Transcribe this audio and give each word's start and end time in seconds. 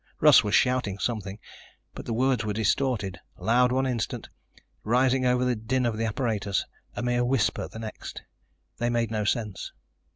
Russ 0.19 0.43
was 0.43 0.55
shouting 0.55 0.97
something, 0.97 1.37
but 1.93 2.07
the 2.07 2.13
words 2.13 2.43
were 2.43 2.53
distorted, 2.53 3.19
loud 3.37 3.71
one 3.71 3.85
instant, 3.85 4.29
rising 4.83 5.27
over 5.27 5.45
the 5.45 5.55
din 5.55 5.85
of 5.85 5.95
the 5.95 6.05
apparatus, 6.05 6.65
a 6.95 7.03
mere 7.03 7.23
whisper 7.23 7.67
the 7.67 7.77
next. 7.77 8.23
They 8.79 8.89
made 8.89 9.11
no 9.11 9.25
sense. 9.25 9.73